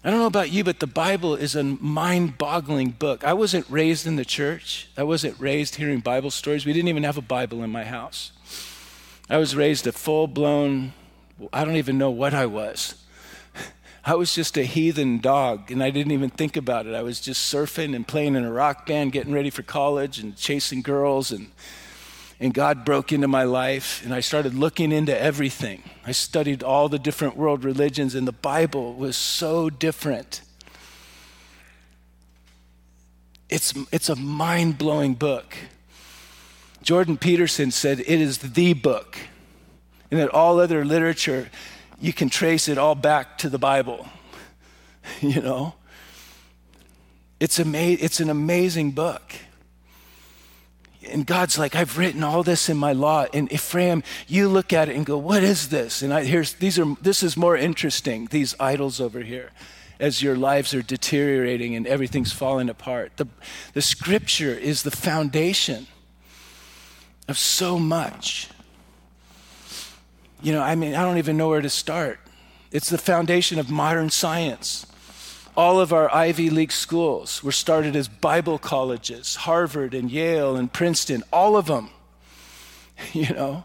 I 0.04 0.10
don't 0.10 0.20
know 0.20 0.26
about 0.26 0.52
you, 0.52 0.64
but 0.64 0.80
the 0.80 0.88
Bible 0.88 1.36
is 1.36 1.56
a 1.56 1.64
mind 1.64 2.40
boggling 2.40 2.92
book. 2.92 3.24
I 3.24 3.34
wasn't 3.34 3.70
raised 3.70 4.08
in 4.08 4.16
the 4.16 4.26
church, 4.26 4.90
I 4.98 5.04
wasn't 5.04 5.40
raised 5.40 5.76
hearing 5.76 6.00
Bible 6.00 6.32
stories. 6.32 6.66
We 6.66 6.74
didn't 6.74 6.88
even 6.88 7.04
have 7.04 7.18
a 7.18 7.22
Bible 7.22 7.62
in 7.62 7.70
my 7.70 7.84
house. 7.84 8.32
I 9.30 9.38
was 9.38 9.56
raised 9.56 9.86
a 9.86 9.92
full 9.92 10.26
blown, 10.26 10.94
I 11.54 11.64
don't 11.64 11.76
even 11.76 12.00
know 12.00 12.10
what 12.10 12.34
I 12.34 12.48
was. 12.48 12.96
I 14.03 14.15
was 14.15 14.34
just 14.34 14.58
a 14.58 14.63
heathen 14.63 15.20
dog 15.20 15.70
and 15.72 15.84
I 15.84 15.91
didn't 15.91 16.12
even 16.12 16.29
think 16.29 16.58
about 16.58 16.88
it. 16.88 16.96
I 16.96 17.03
was 17.03 17.22
just 17.22 17.53
surfing 17.53 17.96
and 17.96 18.08
playing 18.08 18.36
in 18.36 18.43
a 18.43 18.51
rock 18.51 18.88
band, 18.88 19.12
getting 19.12 19.34
ready 19.34 19.50
for 19.50 19.62
college 19.62 20.20
and 20.20 20.36
chasing 20.36 20.81
girls 20.81 21.31
and 21.31 21.51
and 22.39 22.55
God 22.55 22.84
broke 22.84 23.12
into 23.12 23.27
my 23.27 23.43
life 23.43 24.03
and 24.03 24.12
I 24.12 24.20
started 24.20 24.55
looking 24.55 24.91
into 24.91 25.15
everything. 25.15 25.84
I 26.08 26.12
studied 26.12 26.63
all 26.63 26.89
the 26.89 26.98
different 26.98 27.38
world 27.38 27.63
religions 27.63 28.15
and 28.15 28.27
the 28.27 28.31
Bible 28.31 28.96
was 28.96 29.15
so 29.15 29.70
different. 29.70 30.41
It's, 33.48 33.75
it's 33.91 34.10
a 34.10 34.15
mind 34.15 34.79
blowing 34.79 35.13
book. 35.13 35.55
Jordan 36.81 37.17
Peterson 37.17 37.70
said 37.70 38.00
it 38.00 38.08
is 38.08 38.39
the 38.39 38.74
book, 38.74 39.17
and 40.10 40.20
that 40.20 40.29
all 40.29 40.60
other 40.60 40.84
literature 40.84 41.51
you 42.01 42.12
can 42.12 42.29
trace 42.29 42.67
it 42.67 42.77
all 42.77 42.96
back 42.96 43.38
to 43.38 43.50
the 43.50 43.60
Bible. 43.60 44.08
you 45.22 45.41
know? 45.41 45.75
It's, 47.39 47.60
ama- 47.60 47.77
it's 47.77 48.20
an 48.20 48.29
amazing 48.29 48.91
book. 48.91 49.34
And 51.10 51.25
God's 51.25 51.58
like, 51.58 51.75
I've 51.75 51.98
written 51.98 52.24
all 52.24 52.43
this 52.43 52.70
in 52.70 52.77
my 52.77 52.93
law. 52.93 53.25
And 53.34 53.51
Ephraim, 53.51 54.03
you 54.27 54.48
look 54.48 54.74
at 54.74 54.89
it 54.89 54.96
and 54.96 55.05
go, 55.05 55.17
What 55.17 55.41
is 55.43 55.70
this? 55.70 56.03
And 56.03 56.13
I, 56.13 56.24
here's, 56.24 56.53
these 56.53 56.77
are, 56.77 56.96
this 57.01 57.24
is 57.24 57.36
more 57.36 57.58
interesting, 57.58 58.27
these 58.27 58.53
idols 58.60 59.01
over 59.01 59.22
here, 59.22 59.50
as 60.00 60.22
your 60.22 60.36
lives 60.36 60.75
are 60.75 60.84
deteriorating 60.84 61.75
and 61.75 61.88
everything's 61.88 62.31
falling 62.31 62.70
apart. 62.70 63.13
The, 63.17 63.27
the 63.74 63.81
scripture 63.81 64.53
is 64.53 64.84
the 64.84 64.91
foundation 64.91 65.88
of 67.27 67.38
so 67.39 67.79
much. 67.79 68.50
You 70.42 70.54
know, 70.54 70.62
I 70.62 70.76
mean, 70.76 70.96
I 70.96 71.04
don't 71.04 71.18
even 71.18 71.38
know 71.38 71.50
where 71.50 71.62
to 71.62 71.70
start. 71.70 72.20
It's 72.72 72.90
the 72.90 72.98
foundation 72.98 73.60
of 73.60 73.70
modern 73.70 74.10
science. 74.10 74.88
All 75.56 75.80
of 75.80 75.92
our 75.92 76.14
Ivy 76.14 76.50
League 76.50 76.72
schools 76.72 77.44
were 77.44 77.52
started 77.52 77.96
as 77.96 78.08
Bible 78.08 78.58
colleges 78.58 79.36
Harvard 79.36 79.94
and 79.94 80.10
Yale 80.10 80.56
and 80.56 80.72
Princeton, 80.72 81.24
all 81.32 81.56
of 81.58 81.68
them. 81.68 81.90
You 83.14 83.34
know, 83.34 83.64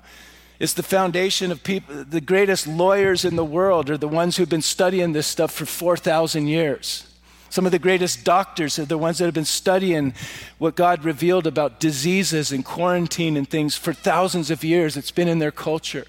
it's 0.58 0.72
the 0.72 0.82
foundation 0.82 1.52
of 1.52 1.62
people. 1.62 2.04
The 2.04 2.22
greatest 2.22 2.66
lawyers 2.66 3.22
in 3.22 3.36
the 3.36 3.44
world 3.44 3.90
are 3.90 3.98
the 3.98 4.08
ones 4.08 4.36
who've 4.36 4.48
been 4.48 4.62
studying 4.62 5.12
this 5.12 5.26
stuff 5.26 5.52
for 5.52 5.66
4,000 5.66 6.46
years. 6.46 7.06
Some 7.50 7.66
of 7.66 7.72
the 7.72 7.78
greatest 7.78 8.24
doctors 8.24 8.78
are 8.78 8.86
the 8.86 8.96
ones 8.96 9.18
that 9.18 9.26
have 9.26 9.34
been 9.34 9.44
studying 9.44 10.14
what 10.56 10.74
God 10.74 11.04
revealed 11.04 11.46
about 11.46 11.80
diseases 11.80 12.50
and 12.50 12.64
quarantine 12.64 13.36
and 13.36 13.48
things 13.48 13.76
for 13.76 13.92
thousands 13.92 14.50
of 14.50 14.64
years. 14.64 14.96
It's 14.96 15.10
been 15.10 15.28
in 15.28 15.38
their 15.38 15.52
culture. 15.52 16.06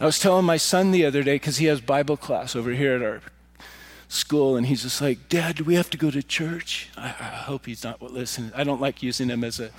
I 0.00 0.06
was 0.06 0.18
telling 0.18 0.44
my 0.44 0.56
son 0.56 0.90
the 0.90 1.04
other 1.04 1.22
day, 1.22 1.36
because 1.36 1.58
he 1.58 1.66
has 1.66 1.80
Bible 1.80 2.16
class 2.16 2.56
over 2.56 2.72
here 2.72 2.96
at 2.96 3.02
our 3.02 3.20
school, 4.08 4.56
and 4.56 4.66
he's 4.66 4.82
just 4.82 5.00
like, 5.00 5.28
Dad, 5.28 5.56
do 5.56 5.64
we 5.64 5.76
have 5.76 5.90
to 5.90 5.96
go 5.96 6.10
to 6.10 6.22
church? 6.22 6.88
I, 6.96 7.06
I 7.06 7.42
hope 7.46 7.66
he's 7.66 7.84
not 7.84 8.02
listening. 8.02 8.50
I 8.56 8.64
don't 8.64 8.80
like 8.80 9.02
using 9.02 9.28
him 9.28 9.44
as 9.44 9.60
a. 9.60 9.70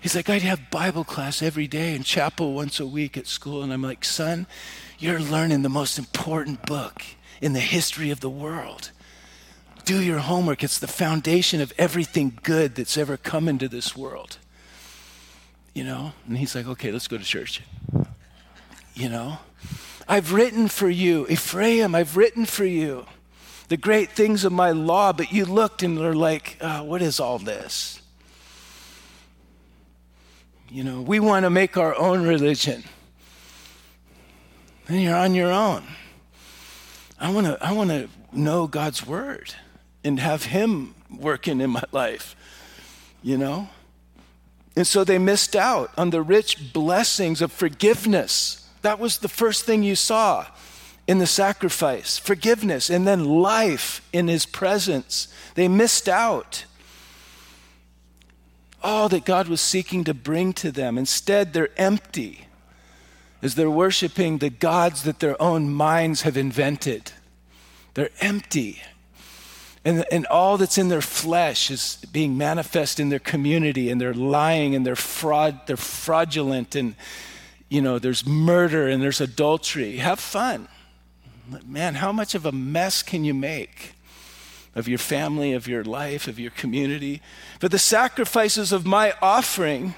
He's 0.00 0.16
like, 0.16 0.30
I'd 0.30 0.42
have 0.42 0.70
Bible 0.70 1.04
class 1.04 1.42
every 1.42 1.68
day 1.68 1.94
and 1.94 2.04
chapel 2.04 2.54
once 2.54 2.80
a 2.80 2.86
week 2.86 3.16
at 3.16 3.28
school. 3.28 3.62
And 3.62 3.72
I'm 3.72 3.82
like, 3.82 4.04
son, 4.04 4.48
you're 4.98 5.20
learning 5.20 5.62
the 5.62 5.68
most 5.68 5.96
important 5.96 6.66
book 6.66 7.04
in 7.40 7.52
the 7.52 7.60
history 7.60 8.10
of 8.10 8.18
the 8.18 8.30
world. 8.30 8.90
Do 9.84 10.00
your 10.00 10.18
homework. 10.18 10.64
It's 10.64 10.80
the 10.80 10.88
foundation 10.88 11.60
of 11.60 11.72
everything 11.78 12.38
good 12.42 12.74
that's 12.74 12.98
ever 12.98 13.16
come 13.16 13.48
into 13.48 13.68
this 13.68 13.96
world. 13.96 14.38
You 15.72 15.84
know? 15.84 16.14
And 16.26 16.36
he's 16.36 16.56
like, 16.56 16.66
okay, 16.66 16.90
let's 16.90 17.06
go 17.06 17.18
to 17.18 17.24
church 17.24 17.62
you 18.94 19.08
know. 19.08 19.38
I've 20.08 20.32
written 20.32 20.68
for 20.68 20.88
you, 20.88 21.26
Ephraim, 21.28 21.94
I've 21.94 22.16
written 22.16 22.44
for 22.44 22.64
you 22.64 23.06
the 23.68 23.76
great 23.76 24.10
things 24.10 24.44
of 24.44 24.52
my 24.52 24.70
law, 24.70 25.12
but 25.12 25.32
you 25.32 25.46
looked 25.46 25.82
and 25.82 25.98
were 25.98 26.14
like, 26.14 26.58
oh, 26.60 26.82
what 26.82 27.00
is 27.00 27.18
all 27.18 27.38
this? 27.38 28.02
You 30.70 30.84
know, 30.84 31.00
we 31.02 31.20
want 31.20 31.44
to 31.44 31.50
make 31.50 31.76
our 31.76 31.96
own 31.98 32.26
religion. 32.26 32.82
And 34.88 35.02
you're 35.02 35.16
on 35.16 35.34
your 35.34 35.52
own. 35.52 35.84
I 37.18 37.30
want 37.30 37.46
to 37.46 37.58
I 37.64 37.72
want 37.72 37.90
to 37.90 38.08
know 38.32 38.66
God's 38.66 39.06
word 39.06 39.54
and 40.02 40.18
have 40.18 40.44
him 40.44 40.94
working 41.10 41.60
in 41.60 41.70
my 41.70 41.84
life. 41.92 42.34
You 43.22 43.38
know? 43.38 43.68
And 44.74 44.86
so 44.86 45.04
they 45.04 45.18
missed 45.18 45.54
out 45.54 45.92
on 45.96 46.10
the 46.10 46.22
rich 46.22 46.72
blessings 46.72 47.40
of 47.40 47.52
forgiveness 47.52 48.61
that 48.82 48.98
was 48.98 49.18
the 49.18 49.28
first 49.28 49.64
thing 49.64 49.82
you 49.82 49.96
saw 49.96 50.46
in 51.06 51.18
the 51.18 51.26
sacrifice 51.26 52.18
forgiveness 52.18 52.90
and 52.90 53.06
then 53.06 53.24
life 53.24 54.06
in 54.12 54.28
his 54.28 54.46
presence. 54.46 55.28
They 55.54 55.68
missed 55.68 56.08
out. 56.08 56.64
All 58.82 59.08
that 59.10 59.24
God 59.24 59.48
was 59.48 59.60
seeking 59.60 60.04
to 60.04 60.14
bring 60.14 60.52
to 60.54 60.72
them. 60.72 60.98
Instead, 60.98 61.52
they're 61.52 61.70
empty 61.76 62.46
as 63.40 63.54
they're 63.54 63.70
worshiping 63.70 64.38
the 64.38 64.50
gods 64.50 65.04
that 65.04 65.20
their 65.20 65.40
own 65.40 65.70
minds 65.70 66.22
have 66.22 66.36
invented. 66.36 67.12
They're 67.94 68.10
empty. 68.20 68.82
And, 69.84 70.04
and 70.10 70.26
all 70.26 70.58
that's 70.58 70.78
in 70.78 70.88
their 70.88 71.00
flesh 71.00 71.70
is 71.70 71.98
being 72.12 72.38
manifest 72.38 73.00
in 73.00 73.08
their 73.08 73.18
community, 73.18 73.90
and 73.90 74.00
they're 74.00 74.14
lying 74.14 74.74
and 74.74 74.86
they're 74.86 74.96
fraud, 74.96 75.66
they're 75.66 75.76
fraudulent 75.76 76.76
and 76.76 76.94
you 77.72 77.80
know, 77.80 77.98
there's 77.98 78.26
murder 78.26 78.86
and 78.86 79.02
there's 79.02 79.22
adultery. 79.22 79.96
Have 79.96 80.20
fun. 80.20 80.68
Man, 81.64 81.94
how 81.94 82.12
much 82.12 82.34
of 82.34 82.44
a 82.44 82.52
mess 82.52 83.02
can 83.02 83.24
you 83.24 83.32
make 83.32 83.94
of 84.74 84.88
your 84.88 84.98
family, 84.98 85.54
of 85.54 85.66
your 85.66 85.82
life, 85.82 86.28
of 86.28 86.38
your 86.38 86.50
community? 86.50 87.22
But 87.60 87.70
the 87.70 87.78
sacrifices 87.78 88.72
of 88.72 88.84
my 88.84 89.14
offering, 89.22 89.94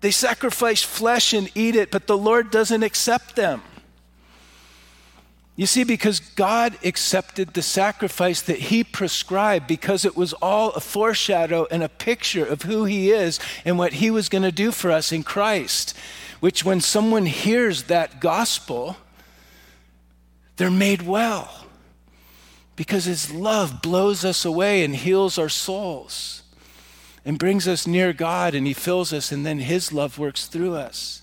they 0.00 0.10
sacrifice 0.10 0.82
flesh 0.82 1.34
and 1.34 1.50
eat 1.54 1.76
it, 1.76 1.90
but 1.90 2.06
the 2.06 2.16
Lord 2.16 2.50
doesn't 2.50 2.82
accept 2.82 3.36
them. 3.36 3.60
You 5.56 5.66
see, 5.66 5.84
because 5.84 6.18
God 6.18 6.78
accepted 6.82 7.52
the 7.52 7.62
sacrifice 7.62 8.40
that 8.40 8.58
He 8.58 8.82
prescribed, 8.82 9.66
because 9.66 10.06
it 10.06 10.16
was 10.16 10.32
all 10.32 10.70
a 10.70 10.80
foreshadow 10.80 11.66
and 11.70 11.82
a 11.82 11.90
picture 11.90 12.46
of 12.46 12.62
who 12.62 12.86
He 12.86 13.10
is 13.10 13.38
and 13.66 13.78
what 13.78 13.92
He 13.92 14.10
was 14.10 14.30
going 14.30 14.44
to 14.44 14.50
do 14.50 14.72
for 14.72 14.90
us 14.90 15.12
in 15.12 15.22
Christ. 15.24 15.94
Which, 16.40 16.64
when 16.64 16.80
someone 16.80 17.26
hears 17.26 17.84
that 17.84 18.20
gospel, 18.20 18.96
they're 20.56 20.70
made 20.70 21.02
well 21.02 21.66
because 22.76 23.04
His 23.04 23.32
love 23.32 23.82
blows 23.82 24.24
us 24.24 24.44
away 24.44 24.84
and 24.84 24.94
heals 24.94 25.38
our 25.38 25.48
souls 25.48 26.42
and 27.24 27.38
brings 27.38 27.66
us 27.66 27.86
near 27.86 28.12
God, 28.12 28.54
and 28.54 28.66
He 28.66 28.74
fills 28.74 29.12
us, 29.12 29.32
and 29.32 29.46
then 29.46 29.58
His 29.58 29.92
love 29.92 30.18
works 30.18 30.46
through 30.46 30.74
us. 30.74 31.22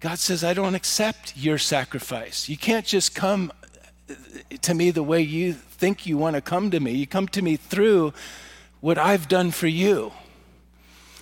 God 0.00 0.18
says, 0.18 0.44
I 0.44 0.52
don't 0.52 0.74
accept 0.74 1.34
your 1.36 1.56
sacrifice. 1.56 2.46
You 2.48 2.58
can't 2.58 2.84
just 2.84 3.14
come 3.14 3.50
to 4.60 4.74
me 4.74 4.90
the 4.90 5.02
way 5.02 5.22
you 5.22 5.54
think 5.54 6.06
you 6.06 6.18
want 6.18 6.36
to 6.36 6.42
come 6.42 6.70
to 6.70 6.80
me. 6.80 6.92
You 6.92 7.06
come 7.06 7.26
to 7.28 7.40
me 7.40 7.56
through 7.56 8.12
what 8.80 8.98
I've 8.98 9.28
done 9.28 9.50
for 9.50 9.66
you. 9.66 10.12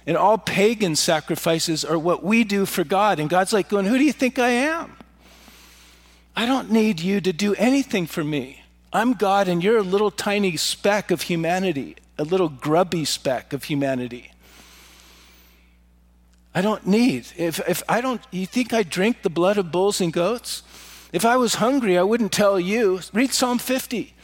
And 0.07 0.17
all 0.17 0.39
pagan 0.39 0.97
sacrifices 0.97 1.85
are 1.85 1.99
what 1.99 2.25
we 2.25 2.45
do 2.45 2.67
for 2.67 2.85
God. 2.85 3.21
And 3.21 3.31
God's 3.31 3.53
like, 3.53 3.69
going, 3.69 3.87
Who 3.87 3.99
do 3.99 4.05
you 4.05 4.13
think 4.13 4.39
I 4.39 4.49
am? 4.49 4.97
I 6.35 6.47
don't 6.47 6.71
need 6.71 7.01
you 7.01 7.21
to 7.21 7.33
do 7.33 7.55
anything 7.55 8.07
for 8.07 8.25
me. 8.25 8.63
I'm 8.93 9.15
God, 9.15 9.49
and 9.49 9.63
you're 9.63 9.79
a 9.79 9.83
little 9.83 10.11
tiny 10.11 10.57
speck 10.57 11.11
of 11.11 11.23
humanity, 11.23 11.97
a 12.19 12.25
little 12.25 12.49
grubby 12.49 13.05
speck 13.05 13.53
of 13.53 13.65
humanity. 13.65 14.33
I 16.55 16.61
don't 16.61 16.87
need. 16.87 17.27
If, 17.37 17.67
if 17.69 17.83
I 17.89 18.01
don't, 18.01 18.21
you 18.31 18.45
think 18.45 18.73
I 18.75 18.83
drink 18.83 19.23
the 19.23 19.31
blood 19.31 19.57
of 19.57 19.73
bulls 19.73 20.01
and 20.01 20.13
goats? 20.13 20.63
If 21.13 21.25
I 21.25 21.37
was 21.37 21.57
hungry, 21.57 21.97
I 21.97 22.03
wouldn't 22.03 22.33
tell 22.33 22.61
you. 22.61 23.01
Read 23.13 23.33
Psalm 23.33 23.59
50. 23.59 24.15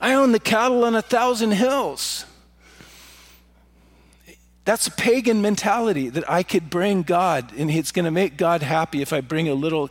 I 0.00 0.14
own 0.14 0.32
the 0.32 0.40
cattle 0.40 0.84
on 0.84 0.94
a 0.94 1.02
thousand 1.02 1.52
hills. 1.52 2.24
That's 4.66 4.88
a 4.88 4.90
pagan 4.90 5.40
mentality 5.40 6.08
that 6.08 6.28
I 6.28 6.42
could 6.42 6.68
bring 6.68 7.02
God, 7.02 7.52
and 7.56 7.70
it's 7.70 7.92
going 7.92 8.04
to 8.04 8.10
make 8.10 8.36
God 8.36 8.62
happy 8.62 9.00
if 9.00 9.12
I 9.12 9.20
bring 9.20 9.48
a 9.48 9.54
little 9.54 9.90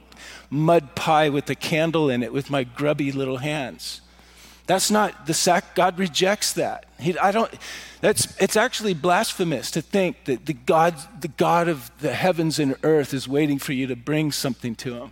mud 0.50 0.96
pie 0.96 1.29
with 1.29 1.50
a 1.50 1.55
candle 1.55 2.10
in 2.10 2.22
it 2.22 2.34
with 2.34 2.50
my 2.50 2.65
grubby 2.65 3.13
little 3.13 3.38
hands. 3.38 4.01
That's 4.67 4.91
not 4.91 5.27
the 5.27 5.34
sac. 5.34 5.75
God 5.75 5.98
rejects 5.98 6.51
that. 6.53 6.88
He, 7.00 7.17
I 7.17 7.32
don't. 7.32 7.50
That's, 8.01 8.36
it's 8.41 8.58
actually 8.58 8.94
blasphemous 8.94 9.72
to 9.72 9.82
think 9.82 10.25
that 10.25 10.46
the 10.46 10.53
God, 10.53 10.96
the 11.22 11.29
God 11.29 11.70
of 11.70 11.89
the 12.01 12.13
heavens 12.13 12.60
and 12.60 12.75
earth 12.84 13.13
is 13.13 13.29
waiting 13.29 13.60
for 13.60 13.72
you 13.72 13.88
to 13.88 13.96
bring 13.96 14.34
something 14.34 14.75
to 14.75 14.96
him. 14.96 15.12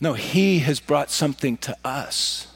No, 0.00 0.14
he 0.14 0.60
has 0.60 0.80
brought 0.80 1.10
something 1.10 1.58
to 1.58 1.76
us. 1.84 2.46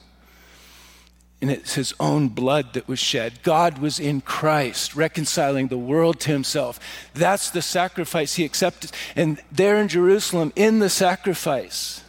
And 1.41 1.51
it's 1.51 1.75
his 1.75 1.93
own 2.01 2.29
blood 2.29 2.73
that 2.73 2.89
was 2.89 2.99
shed. 2.99 3.43
God 3.43 3.79
was 3.79 4.01
in 4.01 4.23
Christ, 4.23 4.97
reconciling 4.97 5.69
the 5.69 5.77
world 5.77 6.19
to 6.21 6.31
himself. 6.31 6.81
That's 7.13 7.51
the 7.51 7.61
sacrifice 7.61 8.35
he 8.35 8.45
accepted. 8.45 8.91
And 9.15 9.41
there 9.53 9.79
in 9.79 9.89
Jerusalem, 9.89 10.53
in 10.57 10.79
the 10.79 10.89
sacrifice, 10.89 12.03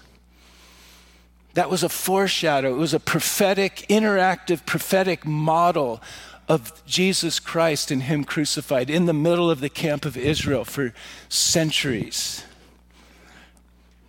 that 1.55 1.69
was 1.69 1.83
a 1.83 1.89
foreshadow. 1.89 2.75
It 2.75 2.77
was 2.77 2.93
a 2.93 2.99
prophetic, 2.99 3.85
interactive, 3.89 4.65
prophetic 4.65 5.25
model 5.25 6.01
of 6.47 6.85
Jesus 6.85 7.39
Christ 7.39 7.91
and 7.91 8.03
Him 8.03 8.23
crucified 8.23 8.89
in 8.89 9.07
the 9.07 9.13
middle 9.13 9.51
of 9.51 9.59
the 9.59 9.69
camp 9.69 10.05
of 10.05 10.15
Israel 10.15 10.63
for 10.63 10.93
centuries. 11.29 12.45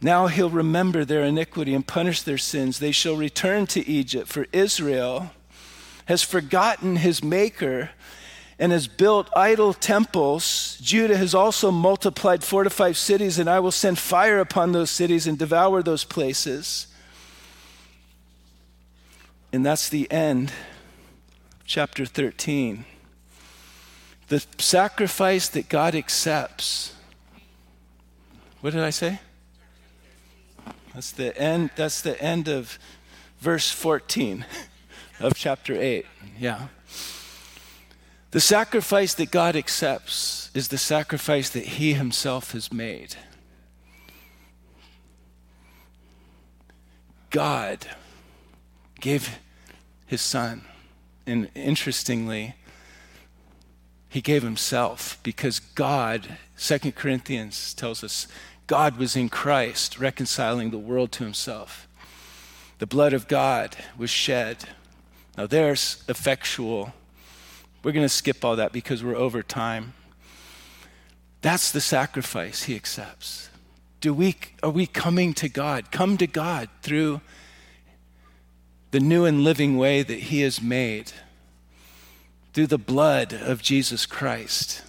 Now 0.01 0.29
he'll 0.29 0.51
remember 0.51 1.05
their 1.05 1.25
iniquity 1.25 1.75
and 1.75 1.87
punish 1.87 2.23
their 2.23 2.39
sins. 2.39 2.79
They 2.79 2.93
shall 2.93 3.17
return 3.17 3.67
to 3.69 3.87
Egypt, 3.89 4.29
for 4.29 4.47
Israel 4.53 5.33
has 6.07 6.23
forgotten 6.23 6.97
his 6.97 7.23
maker 7.23 7.91
and 8.59 8.73
has 8.73 8.89
built 8.89 9.29
idol 9.37 9.75
temples. 9.75 10.79
Judah 10.81 11.17
has 11.17 11.35
also 11.35 11.71
multiplied 11.71 12.43
fortified 12.43 12.97
cities, 12.97 13.39
and 13.39 13.49
I 13.49 13.61
will 13.61 13.73
send 13.73 13.99
fire 13.99 14.41
upon 14.41 14.73
those 14.73 14.91
cities 14.91 15.27
and 15.27 15.39
devour 15.39 15.83
those 15.83 16.05
places. 16.05 16.87
And 19.53 19.65
that's 19.65 19.89
the 19.89 20.11
end 20.11 20.53
chapter 21.65 22.07
13. 22.07 22.85
The 24.29 24.45
sacrifice 24.59 25.49
that 25.49 25.69
God 25.69 25.95
accepts. 25.95 26.95
What 28.61 28.73
did 28.73 28.83
I 28.83 28.91
say? 28.91 29.21
That's 30.95 31.11
the 31.13 31.37
end 31.37 31.71
that's 31.77 32.01
the 32.01 32.21
end 32.23 32.49
of 32.49 32.79
verse 33.41 33.71
14 33.71 34.45
of 35.21 35.35
chapter 35.35 35.75
8. 35.75 36.07
Yeah. 36.39 36.69
The 38.31 38.41
sacrifice 38.41 39.15
that 39.15 39.31
God 39.31 39.57
accepts 39.57 40.51
is 40.55 40.69
the 40.69 40.79
sacrifice 40.79 41.49
that 41.51 41.65
he 41.65 41.95
himself 41.95 42.53
has 42.53 42.73
made. 42.73 43.17
God 47.31 47.87
gave 49.01 49.39
his 50.07 50.21
son 50.21 50.65
and 51.29 51.51
interestingly, 51.55 52.55
he 54.09 54.23
gave 54.23 54.43
himself 54.43 55.19
because 55.23 55.61
God, 55.61 56.39
Second 56.57 56.95
Corinthians 56.95 57.75
tells 57.75 58.03
us, 58.03 58.27
God 58.69 58.99
was 58.99 59.17
in 59.17 59.31
Christ 59.31 59.99
reconciling 59.99 60.71
the 60.71 60.79
world 60.79 61.11
to 61.13 61.25
himself. 61.25 61.89
The 62.79 62.87
blood 62.87 63.15
of 63.15 63.27
God 63.27 63.75
was 63.97 64.11
shed. 64.11 64.67
Now 65.39 65.47
there's 65.47 66.05
effectual. 66.07 66.93
We're 67.83 67.93
going 67.93 68.05
to 68.05 68.11
skip 68.11 68.45
all 68.45 68.57
that 68.57 68.73
because 68.73 69.03
we're 69.03 69.17
over 69.17 69.43
time. 69.43 69.95
That's 71.41 71.73
the 71.73 71.81
sacrifice 71.81 72.65
he 72.65 72.77
accepts. 72.77 73.49
Do 74.03 74.13
we, 74.13 74.37
are 74.63 74.71
we 74.71 74.87
coming 74.87 75.33
to 75.35 75.49
God? 75.49 75.91
Come 75.91 76.19
to 76.19 76.27
God 76.27 76.69
through 76.83 77.23
the 78.91 79.01
new 79.01 79.25
and 79.25 79.43
living 79.43 79.79
way 79.79 80.03
that 80.03 80.19
He 80.19 80.43
has 80.43 80.63
made 80.63 81.13
through 82.53 82.69
the 82.69 82.79
blood 82.79 83.33
of 83.33 83.63
Jesus 83.63 84.07
Christ. 84.07 84.83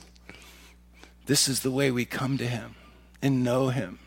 This 1.26 1.48
is 1.48 1.62
the 1.62 1.72
way 1.72 1.92
we 1.92 2.06
come 2.06 2.38
to 2.38 2.46
Him 2.46 2.76
and 3.22 3.44
know 3.44 3.70
Him 3.70 4.00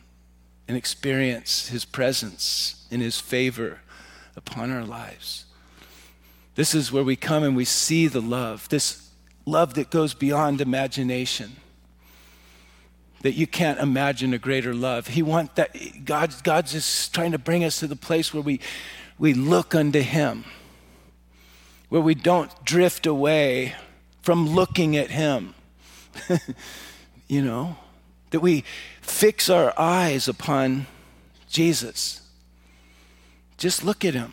and 0.69 0.77
experience 0.77 1.69
His 1.69 1.85
presence 1.85 2.87
and 2.91 3.03
His 3.03 3.21
favor 3.21 3.81
upon 4.37 4.71
our 4.71 4.85
lives. 4.85 5.45
This 6.55 6.75
is 6.75 6.93
where 6.93 7.05
we 7.05 7.17
come 7.17 7.43
and 7.43 7.57
we 7.57 7.65
see 7.65 8.07
the 8.07 8.21
love, 8.21 8.69
this 8.69 9.11
love 9.47 9.75
that 9.75 9.91
goes 9.91 10.15
beyond 10.15 10.61
imagination. 10.61 11.57
That 13.23 13.33
you 13.33 13.47
can't 13.47 13.79
imagine 13.79 14.35
a 14.35 14.39
greater 14.39 14.75
love. 14.75 15.07
He 15.07 15.23
want 15.23 15.55
that 15.55 16.05
God, 16.05 16.35
God's 16.43 16.73
just 16.73 17.15
trying 17.15 17.31
to 17.31 17.39
bring 17.39 17.63
us 17.63 17.79
to 17.79 17.87
the 17.87 17.95
place 17.95 18.35
where 18.35 18.43
we 18.43 18.61
we 19.17 19.33
look 19.33 19.77
unto 19.77 20.01
Him, 20.01 20.45
where 21.89 22.01
we 22.01 22.17
don't 22.17 22.51
drift 22.65 23.07
away 23.07 23.75
from 24.23 24.49
looking 24.49 24.97
at 24.97 25.11
Him. 25.11 25.55
you 27.29 27.43
know, 27.43 27.77
that 28.31 28.41
we 28.41 28.65
fix 29.03 29.51
our 29.51 29.75
eyes 29.79 30.29
upon 30.29 30.87
Jesus. 31.49 32.23
Just 33.59 33.85
look 33.85 34.05
at 34.05 34.15
Him. 34.15 34.33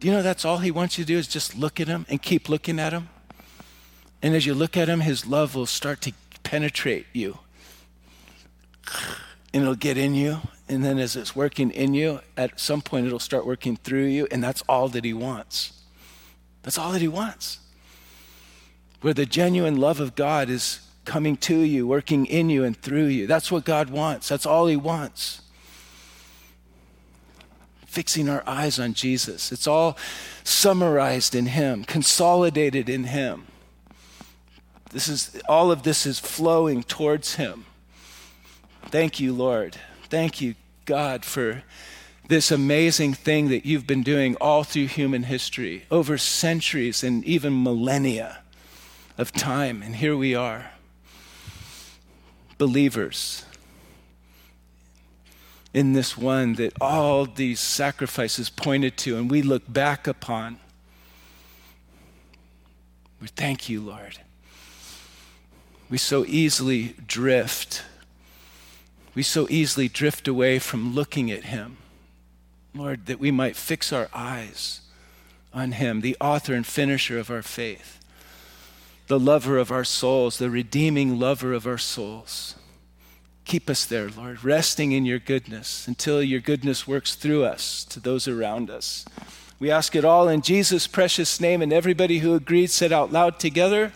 Do 0.00 0.08
you 0.08 0.14
know 0.14 0.22
that's 0.22 0.44
all 0.44 0.58
He 0.58 0.70
wants 0.70 0.96
you 0.98 1.04
to 1.04 1.08
do 1.08 1.18
is 1.18 1.28
just 1.28 1.56
look 1.56 1.80
at 1.80 1.88
Him 1.88 2.06
and 2.08 2.22
keep 2.22 2.48
looking 2.48 2.78
at 2.78 2.92
Him? 2.92 3.08
And 4.22 4.34
as 4.34 4.46
you 4.46 4.54
look 4.54 4.76
at 4.76 4.88
Him, 4.88 5.00
His 5.00 5.26
love 5.26 5.54
will 5.54 5.66
start 5.66 6.00
to 6.02 6.12
penetrate 6.42 7.06
you. 7.12 7.38
And 9.52 9.62
it'll 9.62 9.74
get 9.74 9.96
in 9.98 10.14
you, 10.14 10.38
and 10.68 10.84
then 10.84 10.98
as 10.98 11.16
it's 11.16 11.36
working 11.36 11.70
in 11.70 11.94
you, 11.94 12.20
at 12.36 12.58
some 12.58 12.80
point 12.80 13.06
it'll 13.06 13.18
start 13.18 13.46
working 13.46 13.76
through 13.76 14.06
you, 14.06 14.26
and 14.30 14.42
that's 14.42 14.62
all 14.68 14.88
that 14.88 15.04
He 15.04 15.12
wants. 15.12 15.72
That's 16.62 16.78
all 16.78 16.92
that 16.92 17.00
He 17.00 17.08
wants. 17.08 17.58
Where 19.00 19.14
the 19.14 19.26
genuine 19.26 19.76
love 19.76 20.00
of 20.00 20.14
God 20.14 20.48
is 20.48 20.80
coming 21.04 21.36
to 21.38 21.58
you, 21.58 21.86
working 21.86 22.26
in 22.26 22.50
you 22.50 22.64
and 22.64 22.76
through 22.76 23.06
you. 23.06 23.26
That's 23.26 23.50
what 23.52 23.64
God 23.64 23.90
wants. 23.90 24.28
That's 24.28 24.46
all 24.46 24.66
He 24.66 24.76
wants. 24.76 25.42
Fixing 27.86 28.28
our 28.28 28.42
eyes 28.46 28.78
on 28.78 28.94
Jesus. 28.94 29.52
It's 29.52 29.66
all 29.66 29.96
summarized 30.42 31.34
in 31.34 31.46
Him, 31.46 31.84
consolidated 31.84 32.88
in 32.88 33.04
Him. 33.04 33.46
This 34.90 35.08
is 35.08 35.40
all 35.48 35.70
of 35.70 35.82
this 35.82 36.06
is 36.06 36.18
flowing 36.18 36.82
towards 36.82 37.34
Him. 37.34 37.66
Thank 38.86 39.18
you, 39.20 39.32
Lord. 39.32 39.76
Thank 40.08 40.40
you, 40.40 40.54
God, 40.84 41.24
for 41.24 41.62
this 42.28 42.50
amazing 42.50 43.14
thing 43.14 43.48
that 43.48 43.66
you've 43.66 43.86
been 43.86 44.02
doing 44.02 44.36
all 44.36 44.64
through 44.64 44.86
human 44.86 45.24
history, 45.24 45.84
over 45.90 46.16
centuries 46.16 47.02
and 47.02 47.24
even 47.24 47.62
millennia 47.62 48.38
of 49.18 49.32
time. 49.32 49.82
And 49.82 49.96
here 49.96 50.16
we 50.16 50.34
are, 50.34 50.70
believers, 52.58 53.44
in 55.74 55.92
this 55.92 56.16
one 56.16 56.54
that 56.54 56.72
all 56.80 57.26
these 57.26 57.58
sacrifices 57.58 58.48
pointed 58.48 58.96
to 58.96 59.18
and 59.18 59.28
we 59.28 59.42
look 59.42 59.70
back 59.70 60.06
upon. 60.06 60.58
We 63.20 63.26
thank 63.28 63.68
you, 63.68 63.80
Lord. 63.80 64.18
We 65.90 65.98
so 65.98 66.24
easily 66.26 66.94
drift. 67.06 67.82
We 69.14 69.22
so 69.22 69.46
easily 69.50 69.88
drift 69.88 70.28
away 70.28 70.58
from 70.58 70.94
looking 70.94 71.30
at 71.30 71.44
Him. 71.44 71.78
Lord, 72.74 73.06
that 73.06 73.20
we 73.20 73.30
might 73.30 73.56
fix 73.56 73.92
our 73.92 74.08
eyes 74.12 74.80
on 75.52 75.72
Him, 75.72 76.00
the 76.00 76.16
author 76.20 76.54
and 76.54 76.66
finisher 76.66 77.18
of 77.18 77.30
our 77.30 77.42
faith, 77.42 78.00
the 79.06 79.20
lover 79.20 79.58
of 79.58 79.70
our 79.70 79.84
souls, 79.84 80.38
the 80.38 80.50
redeeming 80.50 81.18
lover 81.18 81.52
of 81.52 81.66
our 81.66 81.78
souls. 81.78 82.54
Keep 83.44 83.68
us 83.68 83.84
there, 83.84 84.08
Lord, 84.08 84.42
resting 84.42 84.92
in 84.92 85.04
your 85.04 85.18
goodness 85.18 85.86
until 85.86 86.22
your 86.22 86.40
goodness 86.40 86.88
works 86.88 87.14
through 87.14 87.44
us 87.44 87.84
to 87.84 88.00
those 88.00 88.26
around 88.26 88.70
us. 88.70 89.04
We 89.58 89.70
ask 89.70 89.94
it 89.94 90.04
all 90.04 90.28
in 90.28 90.40
Jesus' 90.40 90.86
precious 90.86 91.40
name, 91.40 91.60
and 91.60 91.72
everybody 91.72 92.18
who 92.18 92.34
agreed 92.34 92.70
said 92.70 92.92
out 92.92 93.12
loud 93.12 93.38
together, 93.38 93.92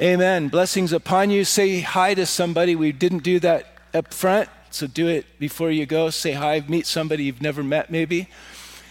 Amen. 0.00 0.48
Blessings 0.48 0.92
upon 0.92 1.30
you. 1.30 1.44
Say 1.44 1.78
hi 1.80 2.14
to 2.14 2.26
somebody. 2.26 2.74
We 2.74 2.90
didn't 2.90 3.22
do 3.22 3.38
that 3.40 3.66
up 3.94 4.12
front, 4.12 4.48
so 4.70 4.88
do 4.88 5.06
it 5.06 5.38
before 5.38 5.70
you 5.70 5.86
go. 5.86 6.10
Say 6.10 6.32
hi, 6.32 6.64
meet 6.66 6.86
somebody 6.86 7.24
you've 7.24 7.40
never 7.40 7.62
met, 7.62 7.90
maybe. 7.90 8.28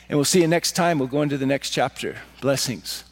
And 0.07 0.17
we'll 0.17 0.23
see 0.23 0.39
you 0.39 0.47
next 0.47 0.77
time. 0.77 0.99
We'll 0.99 1.09
go 1.09 1.21
into 1.21 1.37
the 1.37 1.45
next 1.45 1.71
chapter. 1.71 2.19
Blessings. 2.39 3.03